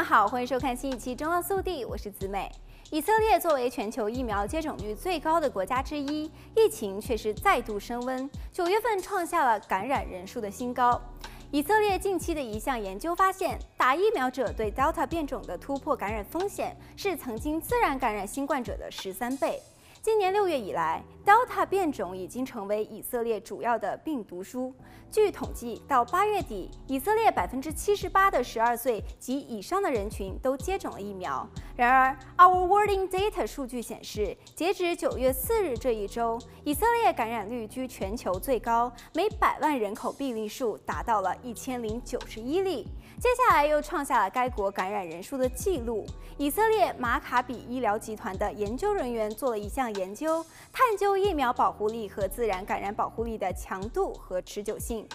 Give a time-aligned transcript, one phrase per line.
[0.00, 2.50] 们好，欢迎收看新一期《中澳速递》，我是子美。
[2.90, 6.24] 以色列作为全球疫苗接种率最高的国家之一，
[6.56, 10.98] 疫情却是再度升温，九月份创下了感染人数的新高。
[11.50, 19.60] 以色列近期的一项研究发现，打疫苗者对 Delta 变种的突破感染风险是曾经自然感染新冠者的十三倍。
[20.02, 24.74] 今年六月以来，Delta 变种已经成为以色列主要的病毒株。
[25.10, 31.46] 据统计，到八月底，以色列百分之七十八的十二岁及以上的人群都接种了疫苗。
[31.76, 42.88] 然而，Our World in Data 数据显示，截止九月四日这一周，以色列感染率居全球最高，每百万人口病例数达到了一千零九十一例。
[43.18, 46.06] 接下来又创下了该国感染人数的纪录。
[46.38, 55.06] 以色列马卡比医疗集团的研究人员做了一项研究，探究疫苗保护力和自然感染保护力的强度和持久性。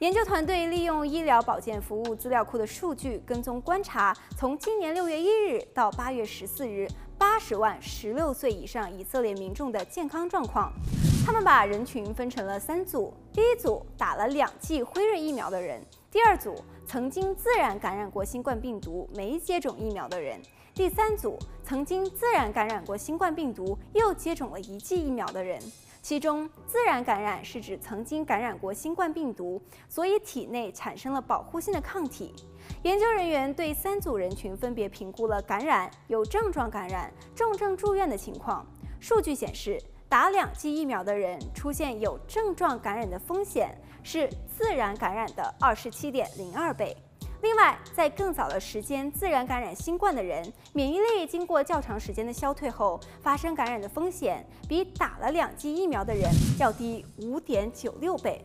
[0.00, 10.70] 研究团队利用医疗保健服务资料库的数据跟踪观察，从今年六月一日到八月十四日，八十万十六岁以上以色列民众的健康状况。
[11.24, 15.80] 他们把人群分成了三组：第一组打了两剂辉瑞疫苗的人；
[16.16, 20.40] 第二组曾经自然感染过新冠病毒没接种疫苗的人；
[20.72, 25.60] 第三组曾经自然感染过新冠病毒又接种了一剂疫苗的人。
[26.00, 32.34] 其中，自然感染是指曾经感染过新冠病毒，所以体内产生了保护性的抗体。
[32.82, 38.64] 研究人员对三组人群分别评估了感染、有症状感染、重症住院的情况。
[38.98, 39.78] 数据显示，
[40.08, 46.96] 打两剂疫苗的人出现有症状感染的风险是自然感染的二十七点零二倍。
[47.42, 58.44] 另外，在更早的时间自然感染新冠的人，免疫力经过较长时间的消退后，发生感染的风险比打了两剂疫苗的人要低五点九六倍。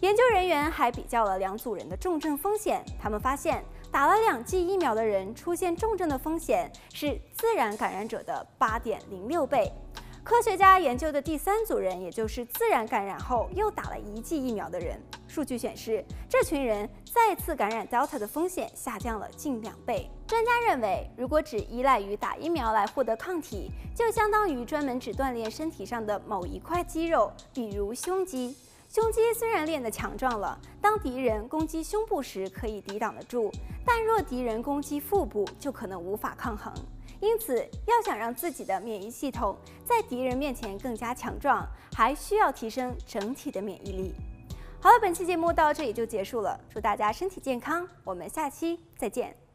[0.00, 9.72] 研究人员还比较了两组人的重症风险，他们发现打了两剂疫苗的人出现重症的风险是自然感染者的八点零六倍。
[10.24, 20.10] 科学家研究的第三组人，也就是自然感染后又打了一剂疫苗的人，数据显示，这群人再次感染 Delta 的风险下降了近两倍。
[20.26, 28.54] 专家认为，如果只依赖于打疫苗来获得抗体，就相当于专门只锻炼身体上的某一块肌肉，比如胸肌。
[28.88, 33.50] 胸肌虽然练得强壮了，当敌人攻击胸部时可以抵挡得住，
[33.84, 36.72] 但若敌人攻击腹部，就可能无法抗衡。
[37.20, 37.56] 因此，
[37.86, 44.14] 要想让自己的免疫系统在敌人面前更加强壮，还需要提升整体的免疫力。
[44.80, 49.47] 好了，本期节目到这里就结束了，祝大家身体健康，我们下期再见。